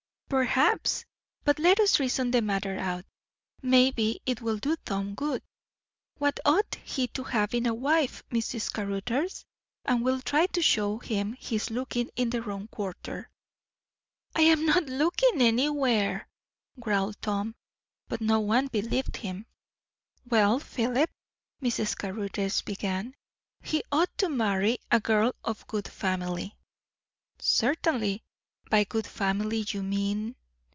[0.31, 1.03] "Perhaps;
[1.43, 3.03] but let us reason the matter out.
[3.61, 5.43] Maybe it will do Tom good.
[6.19, 8.71] What ought he to have in a wife, Mrs.
[8.71, 9.43] Caruthers?
[9.83, 13.29] and we'll try to show him he is looking in the wrong quarter."
[14.33, 16.29] "I'm not looking anywhere!"
[16.79, 17.53] growled Tom;
[18.07, 19.47] but no one believed him.
[20.25, 21.09] "Well, Philip,"
[21.61, 21.97] Mrs.
[21.97, 23.15] Caruthers began,
[23.61, 26.55] "he ought to marry a girl of good family."
[27.37, 28.23] "Certainly.
[28.69, 30.37] By 'good family' you mean